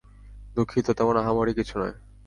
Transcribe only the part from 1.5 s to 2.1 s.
কিছু নয়।